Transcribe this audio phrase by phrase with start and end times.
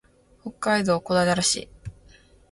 [0.43, 1.69] 北海道小平町